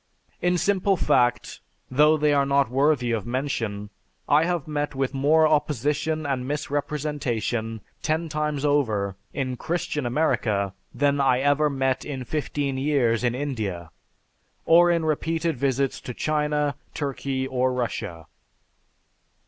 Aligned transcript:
In 0.41 0.57
simple 0.57 0.97
fact, 0.97 1.59
though 1.91 2.17
they 2.17 2.33
are 2.33 2.43
not 2.43 2.71
worthy 2.71 3.11
of 3.11 3.27
mention, 3.27 3.91
I 4.27 4.45
have 4.45 4.67
met 4.67 4.95
with 4.95 5.13
more 5.13 5.47
opposition 5.47 6.25
and 6.25 6.47
misrepresentation, 6.47 7.81
ten 8.01 8.27
times 8.27 8.65
over, 8.65 9.15
in 9.31 9.57
'Christian' 9.57 10.07
America, 10.07 10.73
than 10.91 11.21
I 11.21 11.39
ever 11.41 11.69
met 11.69 12.03
in 12.03 12.23
fifteen 12.23 12.79
years 12.79 13.23
in 13.23 13.35
India, 13.35 13.91
or 14.65 14.89
in 14.89 15.05
repeated 15.05 15.55
visits 15.57 16.01
to 16.01 16.15
China, 16.15 16.77
Turkey, 16.95 17.45
or 17.45 17.71
Russia." 17.71 18.25